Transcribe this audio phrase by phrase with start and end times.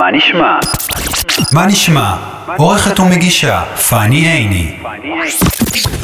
[0.00, 0.58] מה נשמע?
[1.52, 2.16] מה נשמע?
[2.56, 4.76] עורכת ומגישה, פאני עיני.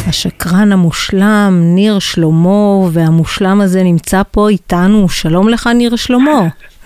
[0.08, 5.08] השקרן המושלם, ניר שלמה, והמושלם הזה נמצא פה איתנו.
[5.08, 6.40] שלום לך, ניר שלמה.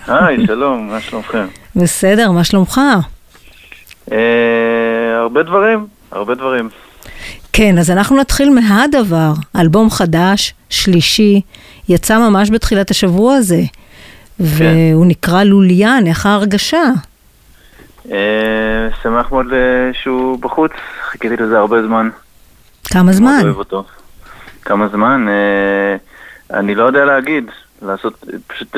[0.07, 1.45] היי, שלום, מה שלומכם?
[1.75, 2.81] בסדר, מה שלומך?
[4.11, 4.17] אה,
[5.19, 6.69] הרבה דברים, הרבה דברים.
[7.53, 9.33] כן, אז אנחנו נתחיל מהדבר.
[9.55, 11.41] אלבום חדש, שלישי,
[11.89, 13.61] יצא ממש בתחילת השבוע הזה.
[14.41, 16.83] והוא נקרא לוליאן, איך ההרגשה?
[18.11, 20.71] אה, שמח מאוד אה, שהוא בחוץ,
[21.11, 22.09] חיכיתי לזה הרבה זמן.
[22.83, 23.31] כמה זמן?
[23.31, 23.83] מאוד אוהב אותו.
[24.61, 25.25] כמה זמן?
[25.29, 25.95] אה,
[26.59, 27.45] אני לא יודע להגיד.
[27.81, 28.77] לעשות, פשוט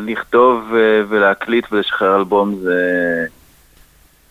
[0.00, 0.72] לכתוב
[1.08, 2.76] ולהקליט ולשחרר אלבום זה,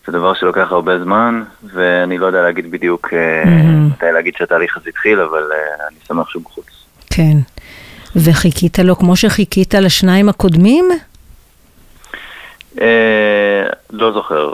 [0.06, 3.12] זה דבר שלוקח הרבה זמן, ואני לא יודע להגיד בדיוק.
[4.02, 6.66] מתי להגיד שהתהליך הזה התחיל, אבל אה, אני שמח שהוא בחוץ.
[7.10, 7.36] כן.
[8.16, 10.84] וחיכית לו כמו שחיכית לשניים הקודמים?
[12.80, 12.86] אה,
[13.90, 14.52] לא זוכר.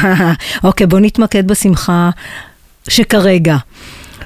[0.64, 2.10] אוקיי, בוא נתמקד בשמחה
[2.88, 3.56] שכרגע.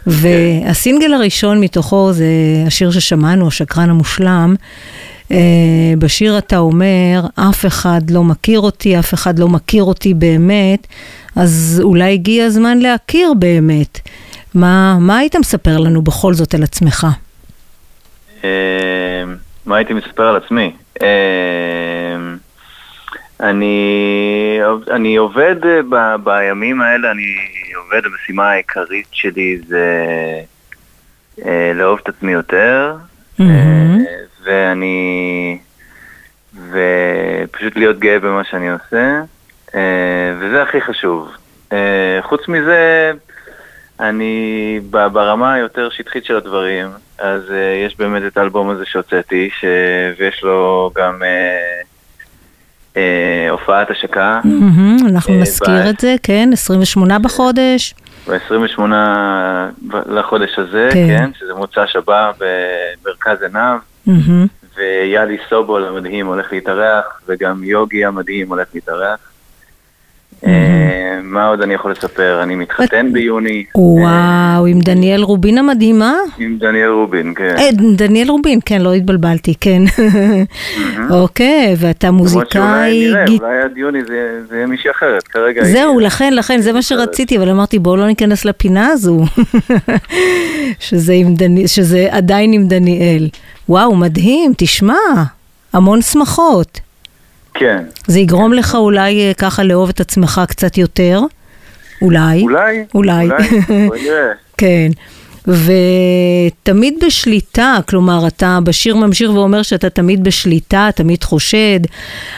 [0.06, 2.26] והסינגל הראשון מתוכו זה
[2.66, 4.54] השיר ששמענו, השקרן המושלם.
[5.30, 5.36] אה,
[5.98, 10.86] בשיר אתה אומר, אף אחד לא מכיר אותי, אף אחד לא מכיר אותי באמת,
[11.36, 13.98] אז אולי הגיע הזמן להכיר באמת.
[14.54, 17.06] מה, מה היית מספר לנו בכל זאת על עצמך?
[18.44, 19.24] אה,
[19.66, 20.76] מה הייתי מספר על עצמי?
[21.02, 22.16] אה,
[23.40, 27.36] אני, אני עובד אה, ב, בימים האלה, אני
[27.76, 29.96] עובד, המשימה העיקרית שלי זה
[31.44, 32.96] אה, לאהוב את עצמי יותר,
[33.40, 34.04] אה, מהמם.
[34.44, 35.58] ואני,
[36.54, 39.20] ופשוט להיות גאה במה שאני עושה,
[39.74, 41.30] אה, וזה הכי חשוב.
[41.72, 43.12] אה, חוץ מזה,
[44.00, 47.52] אני ברמה היותר שטחית של הדברים, אז uh,
[47.86, 49.64] יש באמת את האלבום הזה שהוצאתי, ש...
[50.18, 51.86] ויש לו גם uh,
[52.94, 52.98] uh,
[53.50, 57.94] הופעת השקה מהמם, אנחנו אה, נזכיר ב- את זה, כן, 28 בחודש.
[58.28, 58.80] ב-28
[60.06, 61.18] לחודש הזה, כן.
[61.18, 61.30] כן.
[61.38, 64.46] שזה מוצ"ש הבא במרכז עיניו, מהמם.
[64.76, 69.18] ויאלי סובול המדהים הולך להתארח, וגם יוגי המדהים הולך להתארח.
[70.46, 72.42] אה, מה עוד אני יכול לספר?
[72.42, 73.64] אני מתחתן ביוני.
[73.74, 76.14] וואו, עם דניאל רובין המדהימה?
[76.38, 77.54] עם דניאל רובין, כן.
[77.58, 79.82] אה, דניאל רובין, כן, לא התבלבלתי, כן.
[81.10, 83.08] אוקיי, ואתה למרות שאולי מוזיקאי...
[83.08, 84.04] נראה, אולי עד יוני
[84.48, 85.64] זה יהיה מישהי אחרת, כרגע...
[85.64, 89.24] זהו, לכן, לכן, זה מה שרציתי, אבל אמרתי, בואו לא ניכנס לפינה הזו,
[91.66, 93.28] שזה עדיין עם דניאל.
[93.68, 94.94] וואו, מדהים, תשמע,
[95.72, 96.80] המון שמחות.
[97.54, 101.20] כן, זה יגרום לך אולי אה, ככה לאהוב את עצמך קצת יותר,
[102.02, 102.42] אולי.
[102.42, 103.26] אולי, אולי.
[103.26, 104.32] נראה.
[104.58, 104.90] כן.
[105.46, 111.80] ותמיד בשליטה, כלומר, אתה בשיר ממשיך ואומר שאתה תמיד בשליטה, תמיד חושד,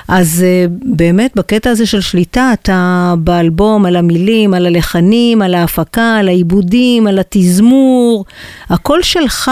[0.08, 6.16] אז uh, באמת בקטע הזה של שליטה, אתה באלבום, על המילים, על הלחנים, על ההפקה,
[6.16, 8.24] על העיבודים, על התזמור,
[8.70, 9.50] הכל שלך.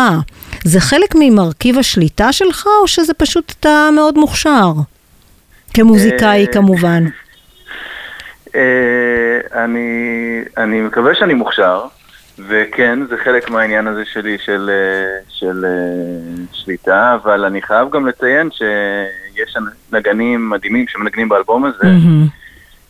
[0.64, 4.72] זה חלק ממרכיב השליטה שלך, או שזה פשוט אתה מאוד מוכשר?
[5.74, 7.04] כמוזיקאי אה, כמובן.
[8.54, 9.88] אה, אני,
[10.56, 11.84] אני מקווה שאני מוכשר,
[12.38, 15.64] וכן, זה חלק מהעניין הזה שלי של, אה, של
[16.52, 19.56] שליטה, אבל אני חייב גם לציין שיש
[19.92, 21.88] נגנים מדהימים שמנגנים באלבום הזה.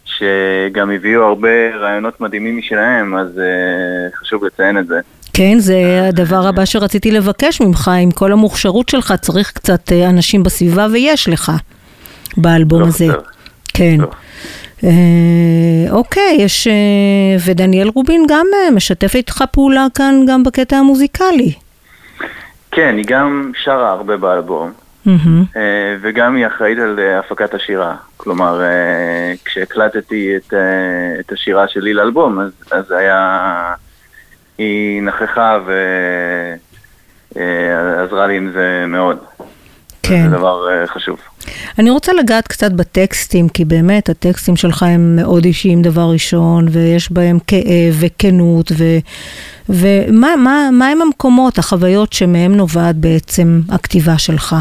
[0.04, 5.00] שגם הביאו הרבה רעיונות מדהימים משלהם, אז אה, חשוב לציין את זה.
[5.32, 10.86] כן, זה הדבר הבא שרציתי לבקש ממך, עם כל המוכשרות שלך, צריך קצת אנשים בסביבה,
[10.92, 11.52] ויש לך
[12.36, 13.06] באלבום לא הזה.
[13.08, 13.20] חסר.
[13.74, 13.96] כן.
[13.98, 14.10] לא.
[14.84, 16.66] אה, אוקיי, יש...
[16.66, 16.72] אה,
[17.46, 21.52] ודניאל רובין גם אה, משתף איתך פעולה כאן גם בקטע המוזיקלי.
[22.70, 24.72] כן, היא גם שרה הרבה באלבום.
[26.00, 27.94] וגם היא אחראית על הפקת השירה.
[28.16, 28.60] כלומר,
[29.44, 30.54] כשהקלטתי את,
[31.20, 33.74] את השירה שלי לאלבום, אז, אז היה...
[34.58, 35.58] היא נכחה
[37.34, 39.18] ועזרה לי עם זה מאוד.
[40.02, 40.30] כן.
[40.30, 41.18] זה דבר אה, חשוב.
[41.78, 47.12] אני רוצה לגעת קצת בטקסטים, כי באמת הטקסטים שלך הם מאוד אישיים דבר ראשון, ויש
[47.12, 48.84] בהם כאב וכנות, ו...
[49.68, 54.56] ומה מה, מה הם המקומות, החוויות שמהם נובעת בעצם הכתיבה שלך?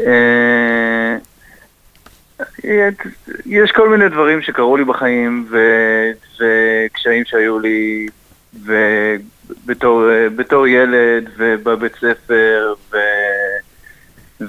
[0.00, 1.16] אה,
[3.46, 8.06] יש כל מיני דברים שקרו לי בחיים ו- וקשיים שהיו לי
[8.54, 10.02] ובתור
[10.36, 12.74] בתור ילד ובבית ספר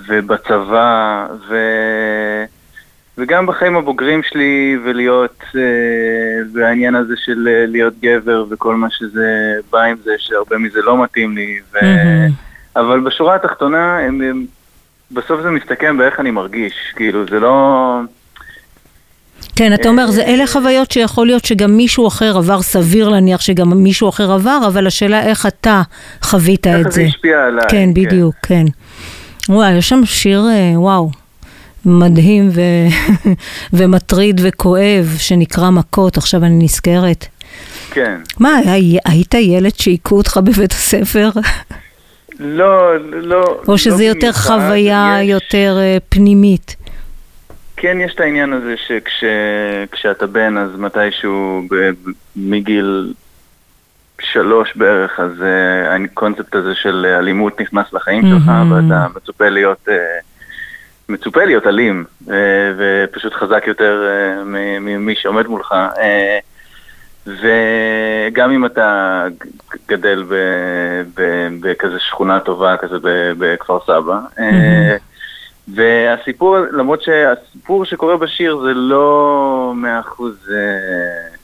[0.07, 1.55] ובצבא ו...
[3.17, 5.61] וגם בחיים הבוגרים שלי ולהיות, אה,
[6.53, 11.03] והעניין הזה של אה, להיות גבר וכל מה שזה בא עם זה, שהרבה מזה לא
[11.03, 11.77] מתאים לי, ו...
[11.81, 12.31] מהמם.
[12.75, 14.45] אבל בשורה התחתונה הם, הם
[15.11, 17.99] בסוף זה מסתכם באיך אני מרגיש, כאילו זה לא...
[19.55, 23.83] כן, אתה אומר, זה אלה חוויות שיכול להיות שגם מישהו אחר עבר, סביר להניח שגם
[23.83, 25.81] מישהו אחר עבר, אבל השאלה איך אתה
[26.21, 27.01] חווית איך את זה זה.
[27.01, 27.93] השפיע עליי, כן, כן.
[27.93, 28.65] בדיוק, כן.
[29.49, 31.11] וואי, יש שם שיר, אה, וואו,
[31.85, 32.61] מדהים ו...
[33.73, 37.25] ומטריד וכואב, שנקרא מכות, עכשיו אני נזכרת.
[37.91, 38.15] כן.
[38.39, 41.29] מה, היה- היית ילד שהיכו אותך בבית הספר?
[42.39, 42.77] לא,
[43.11, 43.57] לא...
[43.67, 46.75] או שזה לא יותר במיוחד, חוויה יש- יותר אה, פנימית?
[47.77, 51.91] כן, יש את העניין הזה שכשאתה בן, אז מתישהו ב-
[52.35, 53.13] מגיל
[54.23, 58.71] שלוש בערך, אז אה, הקונספט הזה של אלימות נכנס לחיים שלך, מהמם.
[58.71, 59.89] ואתה מצופה להיות...
[59.89, 59.95] אה,
[61.09, 62.35] מצופה להיות אלים, אה,
[62.77, 65.71] ופשוט חזק יותר אה, מ- ממי שעומד מולך.
[65.97, 66.39] אה,
[67.27, 69.25] וגם אם אתה
[69.87, 70.23] גדל
[71.61, 72.95] בכזה שכונה טובה, כזה
[73.37, 74.19] בכפר סבא.
[74.39, 74.97] אה,
[75.67, 81.35] והסיפור, למרות שהסיפור שקורה בשיר זה לא מאה אחוז, אה, אה,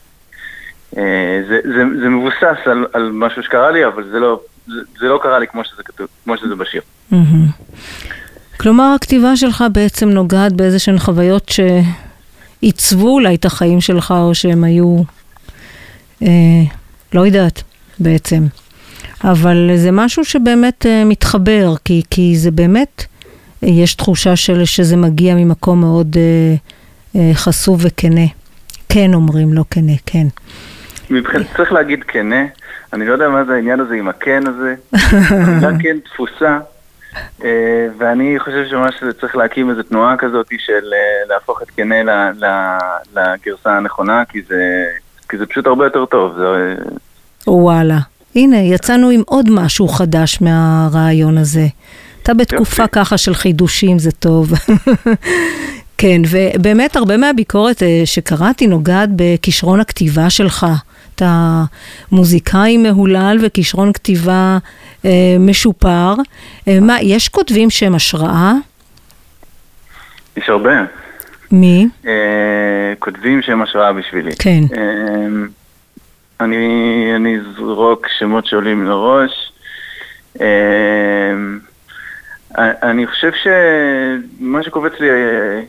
[0.91, 5.19] זה, זה, זה מבוסס על, על משהו שקרה לי, אבל זה לא, זה, זה לא
[5.23, 6.81] קרה לי כמו שזה כתוב, כמו שזה בשיר.
[8.59, 11.51] כלומר, הכתיבה שלך בעצם נוגעת באיזה שהן חוויות
[12.61, 15.03] שעיצבו אולי את החיים שלך, או שהם היו,
[16.21, 16.27] אה,
[17.13, 17.63] לא יודעת,
[17.99, 18.43] בעצם.
[19.23, 23.05] אבל זה משהו שבאמת אה, מתחבר, כי, כי זה באמת,
[23.63, 26.55] אה, יש תחושה של, שזה מגיע ממקום מאוד אה,
[27.15, 28.25] אה, חשוף וכנה.
[28.89, 30.27] כן אומרים, לא כנה, כן.
[31.09, 32.45] מבחינת, צריך להגיד כנה,
[32.93, 34.75] אני לא יודע מה זה העניין הזה עם הכן הזה,
[35.29, 36.59] המילה כן תפוסה,
[37.43, 42.45] אה, ואני חושב שממש צריך להקים איזו תנועה כזאת של אה, להפוך את כנה ל-
[42.45, 42.77] ל-
[43.19, 44.85] לגרסה הנכונה, כי זה,
[45.29, 46.35] כי זה פשוט הרבה יותר טוב.
[46.37, 46.75] זה,
[47.47, 47.97] וואלה.
[48.35, 51.67] הנה, יצאנו עם עוד משהו חדש מהרעיון הזה.
[52.23, 52.91] אתה בתקופה יופי.
[52.91, 54.51] ככה של חידושים, זה טוב.
[55.97, 60.65] כן, ובאמת הרבה מהביקורת אה, שקראתי נוגעת בכישרון הכתיבה שלך.
[61.19, 61.63] אתה
[62.11, 64.57] מוזיקאי מהולל וכישרון כתיבה
[65.05, 66.13] אה, משופר.
[66.67, 68.53] אה, מה, יש כותבים שהם השראה?
[70.37, 70.71] יש הרבה.
[71.51, 71.87] מי?
[72.07, 74.31] אה, כותבים שהם השראה בשבילי.
[74.39, 74.61] כן.
[74.77, 75.27] אה,
[76.39, 79.51] אני, אני אזרוק שמות שעולים לראש.
[80.41, 81.33] אה,
[82.57, 85.61] אני חושב שמה שקופץ לי, אה,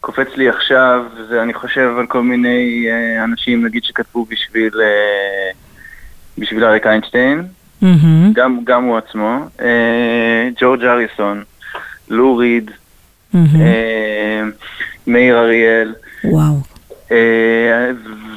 [0.00, 5.50] קופץ לי עכשיו, זה אני חושב על כל מיני אה, אנשים, נגיד, שכתבו בשביל, אה,
[6.38, 7.42] בשביל אריק איינשטיין,
[7.82, 11.44] מהמם, גם, גם הוא עצמו, אה, ג'ורג' אריסון,
[12.08, 12.70] לו ריד,
[13.32, 13.60] מהמם.
[13.60, 14.42] אה,
[15.06, 16.54] מאיר אריאל, וואו.
[17.12, 17.90] אה,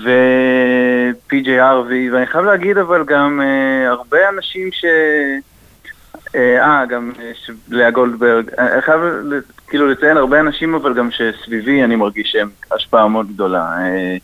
[0.03, 4.85] ופי.ג'יי ארווי, ואני חייב להגיד אבל גם אה, הרבה אנשים ש...
[6.35, 7.31] אה, אה, גם אה,
[7.69, 9.01] לאה גולדברג, אה, אני חייב
[9.71, 13.61] כאילו לציין הרבה אנשים אבל גם שסביבי אני מרגיש שהם השפעה מאוד גדולה.
[13.61, 14.17] אה,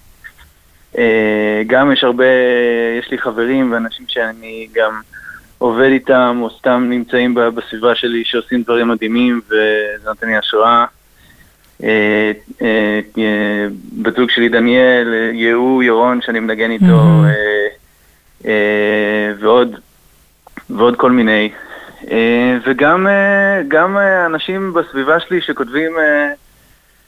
[0.97, 2.25] אה, גם יש הרבה,
[2.99, 5.01] יש לי חברים ואנשים שאני גם
[5.57, 10.85] עובד איתם או סתם נמצאים בסביבה שלי שעושים דברים מדהימים וזה נותן לי השראה.
[11.83, 12.31] אה,
[14.01, 17.23] בת זוג שלי דניאל, יהוא, ירון שאני מנגן איתו,
[19.39, 19.75] ועוד,
[20.69, 21.51] ועוד כל מיני.
[22.11, 25.91] אה, וגם אה, גם אה, אנשים בסביבה שלי שכותבים,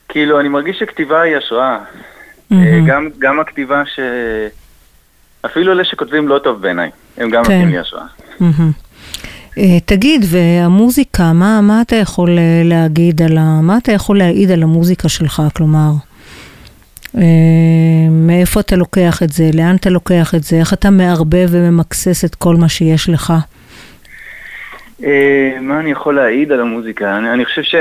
[0.10, 1.78] כאילו, אני מרגיש שכתיבה היא השראה.
[2.52, 2.80] אה.
[2.88, 4.00] גם, גם הכתיבה ש...
[5.46, 7.52] אפילו אלה שכותבים לא טוב בעיניי, הם גם כן.
[7.52, 8.06] נותנים לי השראה.
[9.58, 13.62] אה, תגיד, והמוזיקה, מה, מה אתה יכול להגיד על ה...
[13.62, 15.42] מה אתה יכול להעיד על המוזיקה שלך?
[15.56, 15.92] כלומר,
[17.18, 17.22] אה,
[18.12, 19.50] מאיפה אתה לוקח את זה?
[19.54, 20.56] לאן אתה לוקח את זה?
[20.56, 23.32] איך אתה מערבב וממקסס את כל מה שיש לך?
[23.32, 23.59] אה,
[25.62, 27.18] מה אני יכול להעיד על המוזיקה?
[27.18, 27.76] אני, אני חושב ש...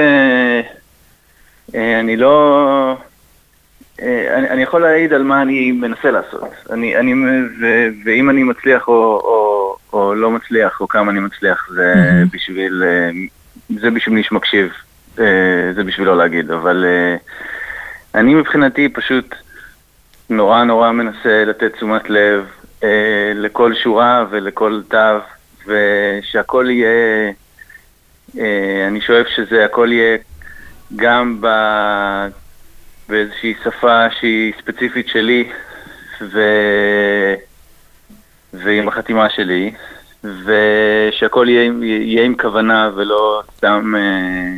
[1.74, 2.96] אה, אני לא...
[4.02, 6.50] אה, אני, אני יכול להעיד על מה אני מנסה לעשות.
[6.70, 7.14] אני, אני,
[7.60, 12.28] ו, ואם אני מצליח או, או, או לא מצליח, או כמה אני מצליח, זה מהמם.
[12.32, 12.82] בשביל...
[12.86, 13.10] אה,
[13.80, 14.72] זה בשביל מי שמקשיב.
[15.20, 16.50] אה, זה בשבילו להגיד.
[16.50, 17.16] אבל אה,
[18.20, 19.34] אני מבחינתי פשוט
[20.30, 22.46] נורא נורא מנסה לתת תשומת לב
[22.84, 24.96] אה, לכל שורה ולכל תו,
[25.68, 27.32] ושהכל יהיה,
[28.38, 30.16] אה, אני שואף שזה הכל יהיה
[30.96, 31.48] גם ב,
[33.08, 35.48] באיזושהי שפה שהיא ספציפית שלי,
[36.20, 36.40] ו,
[38.52, 39.72] ועם החתימה שלי,
[40.24, 44.54] ושהכל יהיה, יהיה עם כוונה ולא סתם אה,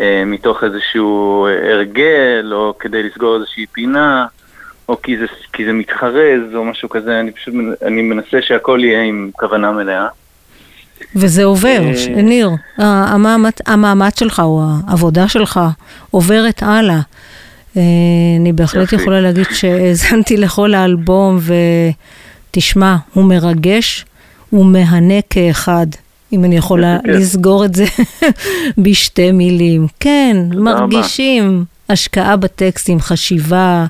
[0.00, 4.26] אה, מתוך איזשהו הרגל, או כדי לסגור איזושהי פינה.
[4.88, 7.54] או כי זה, כי זה מתחרז או משהו כזה, אני פשוט
[7.86, 10.06] אני מנסה שהכל יהיה עם כוונה מלאה.
[11.16, 11.80] וזה עובר,
[12.16, 12.82] אה, ניר, ה-
[13.14, 15.60] המאמץ, המאמץ שלך או העבודה שלך
[16.10, 17.00] עוברת הלאה.
[17.76, 17.82] אה,
[18.40, 18.92] אני בהחלט.
[18.92, 21.38] יכולה להגיד שהאזנתי לכל האלבום,
[22.50, 24.04] ותשמע, הוא מרגש,
[24.50, 25.86] הוא מהנה כאחד.
[26.32, 27.14] אם אני יכולה כיף.
[27.14, 27.84] לסגור את זה
[28.82, 29.86] בשתי מילים.
[30.00, 30.36] כן.
[30.54, 33.86] מרגישים השקעה בטקסטים, חשיבה,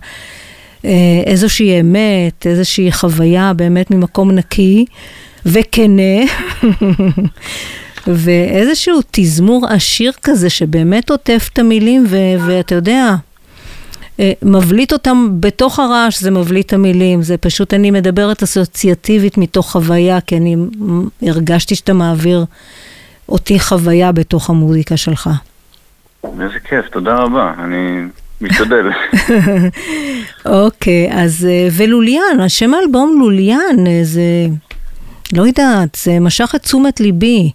[1.27, 4.85] איזושהי אמת, איזושהי חוויה באמת ממקום נקי
[5.47, 6.19] וכנה,
[8.07, 13.15] ואיזשהו תזמור עשיר כזה שבאמת עוטף את המילים, ו- ואתה יודע,
[14.21, 19.71] אה, מבליט אותם בתוך הרעש, זה מבליט את המילים, זה פשוט, אני מדברת אסוציאטיבית מתוך
[19.71, 20.57] חוויה, כי אני
[21.23, 22.45] הרגשתי שאתה מעביר
[23.29, 25.31] אותי חוויה בתוך המוזיקה שלך.
[26.25, 28.01] איזה כיף, תודה רבה, אני
[28.43, 28.91] משתדל.
[30.47, 34.23] אוקיי, אז אה, ולוליאן, השם האלבום לוליאן, אה, זה,
[35.33, 37.51] לא יודעת, זה משך את תשומת ליבי.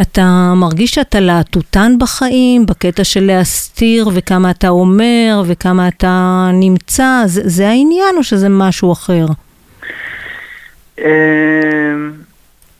[0.00, 7.40] אתה מרגיש שאתה להטוטן בחיים, בקטע של להסתיר וכמה אתה אומר וכמה אתה נמצא, זה,
[7.44, 9.26] זה העניין או שזה משהו אחר?
[10.98, 11.04] אמ,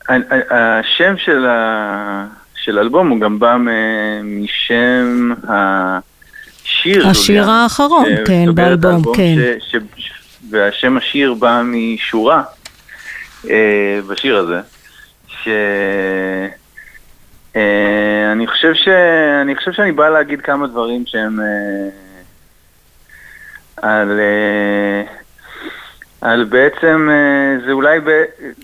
[0.09, 2.27] ה- ה- השם של ה-
[2.65, 3.57] של האלבום הוא גם בא
[4.25, 5.31] משם
[6.65, 7.09] השיר.
[7.09, 9.35] השיר לוליאן, האחרון, שסוגר כן, את באלבום, האלבום, כן.
[9.61, 10.13] ש- ש-
[10.51, 12.43] והשם השיר בא משורה
[13.51, 14.61] אה, בשיר הזה,
[15.29, 15.49] ש...
[17.57, 18.89] אה, אני חושב ש...
[19.43, 21.89] אני חושב שאני בא להגיד כמה דברים שהם אה,
[23.77, 24.21] על...
[24.21, 25.03] אה,
[26.21, 28.11] על בעצם, אה, זה אולי, ב,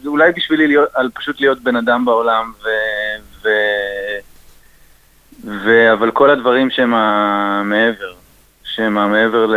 [0.03, 2.69] זה אולי בשבילי להיות, על פשוט להיות בן אדם בעולם, ו,
[3.43, 3.49] ו,
[5.45, 8.13] ו, אבל כל הדברים שהם המעבר,
[8.65, 9.57] שהם המעבר ל,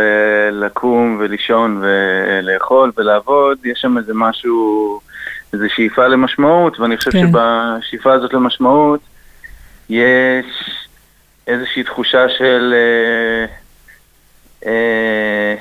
[0.52, 5.00] לקום ולישון ולאכול ולעבוד, יש שם איזה משהו,
[5.52, 7.26] איזו שאיפה למשמעות, ואני חושב כן.
[7.26, 9.00] שבשאיפה הזאת למשמעות
[9.90, 10.46] יש
[11.46, 12.74] איזושהי תחושה של...
[12.76, 13.46] אה,
[14.66, 15.54] אה,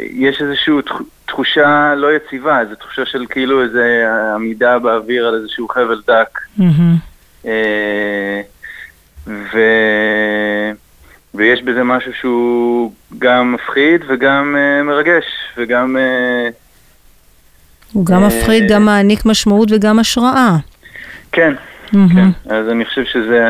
[0.00, 5.68] יש איזושהי תח- תחושה לא יציבה, איזו תחושה של כאילו איזה עמידה באוויר על איזשהו
[5.68, 6.38] חבל דק.
[6.56, 6.96] מהמם.
[7.46, 7.52] אה,
[9.54, 9.58] ו...
[11.34, 15.24] ויש בזה משהו שהוא גם מפחיד וגם אה, מרגש,
[15.56, 15.96] וגם...
[15.96, 16.48] אה,
[17.92, 20.56] הוא גם אה, מפחיד, גם מעניק משמעות וגם השראה.
[21.32, 21.52] כן,
[21.92, 22.08] מהמם.
[22.08, 22.54] כן.
[22.54, 23.44] אז אני חושב שזה...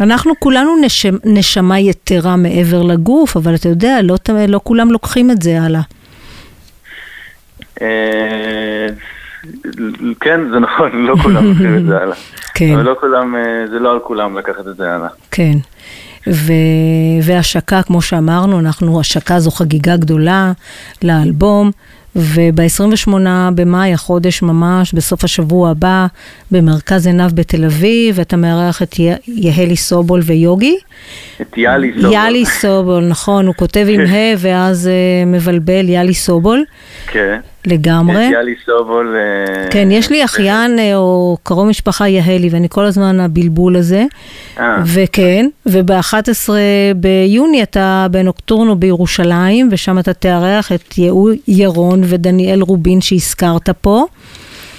[0.00, 4.16] אנחנו כולנו נשם, נשמה יתרה מעבר לגוף, אבל אתה יודע, לא,
[4.48, 5.80] לא כולם לוקחים את זה הלאה.
[9.66, 9.70] אה,
[10.20, 12.16] כן, זה נכון, לא כולם לוקחים את זה הלאה.
[12.54, 12.72] כן.
[12.74, 15.08] אבל לא כולם, אה, זה לא על כולם לקחת את זה הלאה.
[15.30, 15.52] כן.
[16.26, 16.52] ו...
[17.22, 20.52] והשקה, כמו שאמרנו, אנחנו, השקה זו חגיגה גדולה
[21.02, 21.70] לאלבום,
[22.16, 23.10] וב-28
[23.54, 26.06] במאי, החודש ממש, בסוף השבוע הבא,
[26.50, 30.76] במרכז עיניו בתל אביב, אתה מארח את יה- יהלי סובול ויוגי.
[31.40, 32.12] את יאלי סובול.
[32.12, 34.12] יאלי סובול, נכון, הוא כותב עם כן.
[34.12, 34.90] ה' ואז
[35.24, 36.64] uh, מבלבל, יאלי סובול,
[37.06, 37.40] כן.
[37.66, 38.24] לגמרי.
[38.24, 39.16] יאלי סובול.
[39.16, 44.04] אה, כן, יש לי אחיין אה, או קרוב משפחה יהלי, ואני כל הזמן הבלבול הזה.
[44.58, 46.50] אה, וכן, וב-11
[46.96, 50.94] ביוני אתה בנוקטורנו בירושלים, ושם אתה תארח את
[51.48, 54.04] ירון ודניאל רובין שהזכרת פה.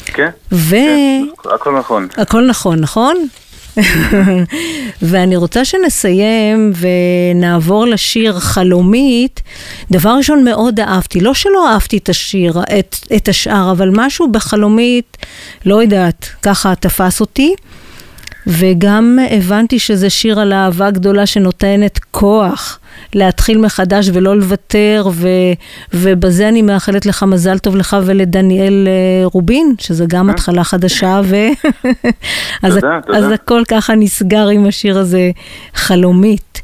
[0.05, 0.29] כן.
[0.51, 0.75] ו...
[0.75, 2.07] כן, הכל נכון.
[2.17, 3.15] הכל נכון, נכון?
[5.01, 9.41] ואני רוצה שנסיים ונעבור לשיר חלומית.
[9.91, 11.19] דבר ראשון, מאוד אהבתי.
[11.19, 15.17] לא שלא אהבתי את השיר, את, את השאר, אבל משהו בחלומית,
[15.65, 17.55] לא יודעת, ככה תפס אותי.
[18.47, 22.79] וגם הבנתי שזה שיר על אהבה גדולה שנותנת כוח
[23.15, 25.27] להתחיל מחדש ולא לוותר, ו,
[25.93, 31.35] ובזה אני מאחלת לך מזל טוב לך ולדניאל אה, רובין, שזה גם התחלה חדשה, ו...
[32.63, 33.17] אז, תודה, הכ- תודה.
[33.17, 35.31] אז הכל ככה נסגר עם השיר הזה,
[35.73, 36.61] חלומית.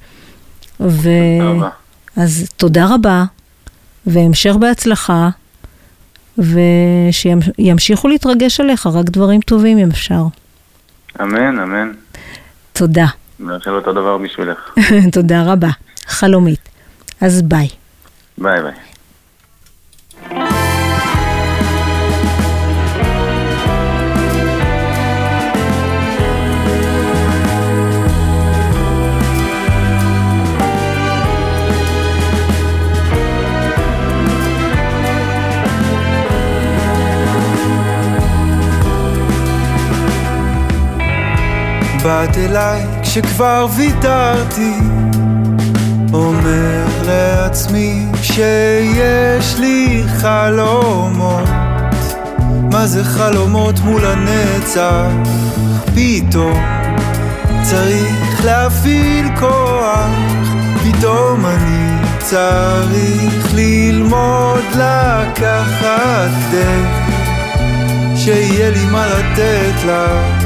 [0.79, 1.09] ו...
[1.53, 1.69] תודה.
[2.15, 3.23] אז תודה רבה,
[4.07, 5.29] והמשך בהצלחה,
[6.37, 10.23] ושימשיכו להתרגש עליך, רק דברים טובים אם אפשר.
[11.21, 11.91] אמן, אמן.
[12.73, 13.05] תודה.
[13.39, 14.57] מאחל אותו דבר בשבילך.
[15.11, 15.69] תודה רבה.
[16.07, 16.69] חלומית.
[17.21, 17.67] אז ביי.
[18.37, 18.91] ביי ביי.
[42.03, 44.73] באת אליי כשכבר ויתרתי
[47.41, 51.49] לעצמי שיש לי חלומות
[52.71, 55.07] מה זה חלומות מול הנצח?
[55.95, 56.63] פתאום
[57.63, 60.09] צריך להפעיל כוח,
[60.83, 67.09] פתאום אני צריך ללמוד לקחת דרך,
[68.15, 70.40] שיהיה לי מה לתת לך.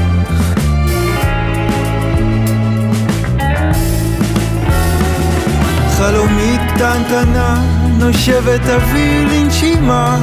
[5.98, 7.62] חלומית קטנטנה,
[7.98, 10.18] נושבת אוויר לנשימה,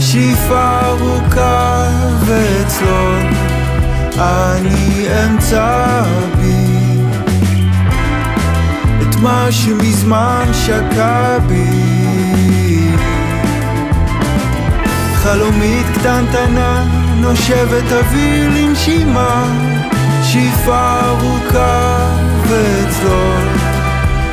[0.00, 1.88] שאיפה ארוכה
[2.20, 3.10] ואצלו.
[4.18, 6.02] אני אמצא
[6.40, 7.00] בי.
[9.02, 12.90] את מה שמזמן שקע בי.
[15.14, 16.84] חלומית קטנטנה,
[17.20, 19.44] נושבת אוויר לנשימה,
[20.22, 21.96] שאיפה ארוכה
[22.48, 23.47] ואצלו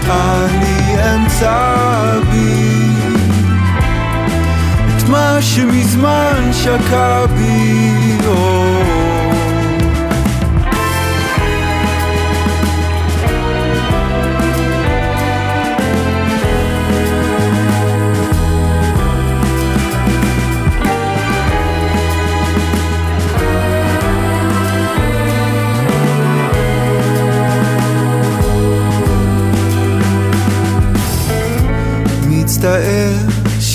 [0.09, 2.95] אני אמצא בי
[4.97, 7.84] את מה שמזמן שקע בי.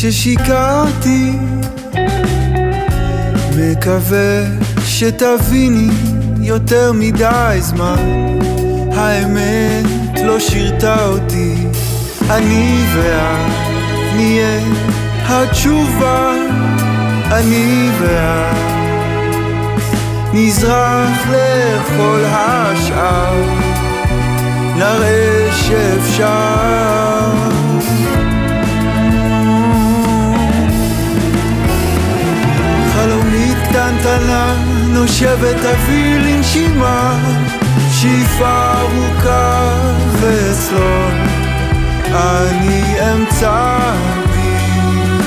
[0.01, 1.33] ששיקרתי.
[3.57, 4.43] מקווה
[4.85, 5.91] שתביני
[6.41, 8.39] יותר מדי זמן.
[8.93, 9.85] האמת
[10.25, 11.55] לא שירתה אותי.
[12.31, 13.53] אני ואת
[14.17, 14.61] נהיה
[15.29, 16.33] התשובה.
[17.31, 18.57] אני ואת
[20.33, 23.45] נזרח לכל השאר.
[24.77, 27.10] נראה שאפשר
[34.01, 34.55] קטנטנה,
[34.89, 37.19] נושבת אוויר לנשימה,
[37.91, 39.75] שאיפה ארוכה
[40.21, 41.09] ואצלו
[42.13, 43.79] אני אמצא
[44.33, 45.21] בי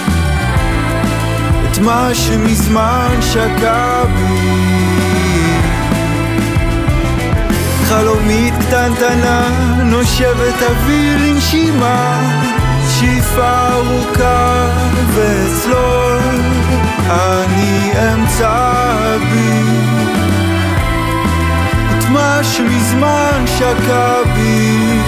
[1.71, 4.63] את מה שמזמן שקע בי.
[7.89, 9.49] חלומית קטנטנה,
[9.83, 12.19] נושבת אוויר לנשימה,
[12.89, 14.67] שאיפה ארוכה
[15.13, 15.92] ואצלו
[19.17, 19.63] בי
[21.91, 25.03] את מה שמזמן שקע בי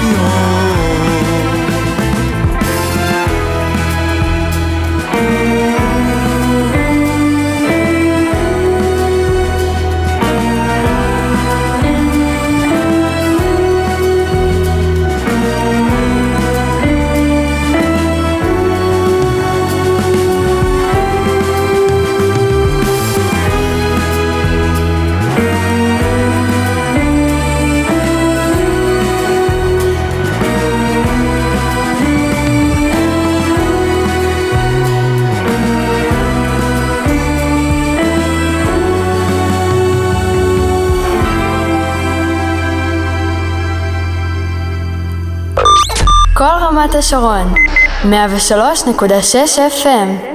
[46.86, 47.54] רמת השרון,
[48.04, 48.08] 103.6
[49.84, 50.35] FM